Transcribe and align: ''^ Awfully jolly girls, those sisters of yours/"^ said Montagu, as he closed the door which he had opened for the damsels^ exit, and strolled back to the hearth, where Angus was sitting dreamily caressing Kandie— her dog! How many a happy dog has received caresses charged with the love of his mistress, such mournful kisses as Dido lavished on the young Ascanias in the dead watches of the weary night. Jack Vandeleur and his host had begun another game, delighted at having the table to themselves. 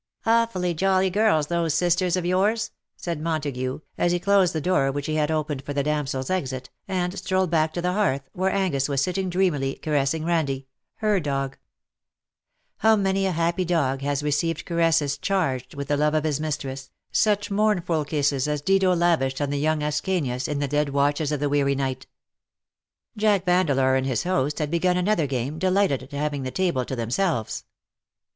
''^ 0.25 0.31
Awfully 0.31 0.73
jolly 0.73 1.11
girls, 1.11 1.45
those 1.45 1.75
sisters 1.75 2.17
of 2.17 2.25
yours/"^ 2.25 2.71
said 2.97 3.21
Montagu, 3.21 3.81
as 3.99 4.11
he 4.11 4.19
closed 4.19 4.51
the 4.51 4.59
door 4.59 4.91
which 4.91 5.05
he 5.05 5.13
had 5.13 5.29
opened 5.29 5.63
for 5.63 5.73
the 5.73 5.83
damsels^ 5.83 6.31
exit, 6.31 6.71
and 6.87 7.15
strolled 7.19 7.51
back 7.51 7.71
to 7.73 7.83
the 7.83 7.93
hearth, 7.93 8.23
where 8.33 8.49
Angus 8.49 8.89
was 8.89 8.99
sitting 9.03 9.29
dreamily 9.29 9.75
caressing 9.75 10.23
Kandie— 10.23 10.65
her 10.95 11.19
dog! 11.19 11.55
How 12.77 12.95
many 12.95 13.27
a 13.27 13.31
happy 13.31 13.63
dog 13.63 14.01
has 14.01 14.23
received 14.23 14.65
caresses 14.65 15.19
charged 15.19 15.75
with 15.75 15.87
the 15.89 15.97
love 15.97 16.15
of 16.15 16.23
his 16.23 16.39
mistress, 16.39 16.89
such 17.11 17.51
mournful 17.51 18.03
kisses 18.05 18.47
as 18.47 18.63
Dido 18.63 18.95
lavished 18.95 19.39
on 19.39 19.51
the 19.51 19.59
young 19.59 19.81
Ascanias 19.83 20.47
in 20.47 20.57
the 20.57 20.67
dead 20.67 20.89
watches 20.89 21.31
of 21.31 21.39
the 21.39 21.47
weary 21.47 21.75
night. 21.75 22.07
Jack 23.15 23.45
Vandeleur 23.45 23.93
and 23.97 24.07
his 24.07 24.23
host 24.23 24.57
had 24.57 24.71
begun 24.71 24.97
another 24.97 25.27
game, 25.27 25.59
delighted 25.59 26.01
at 26.01 26.11
having 26.11 26.41
the 26.41 26.49
table 26.49 26.85
to 26.85 26.95
themselves. 26.95 27.65